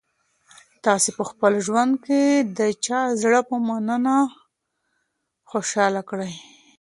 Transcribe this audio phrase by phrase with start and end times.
[0.85, 2.21] تاسي په خپل ژوند کي
[2.57, 4.15] د چا زړه په مننه
[5.49, 6.31] خوشاله کړی؟